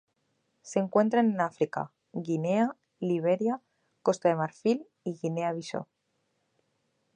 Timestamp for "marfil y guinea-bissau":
4.35-5.85